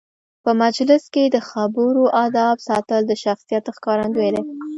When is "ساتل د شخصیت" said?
2.67-3.65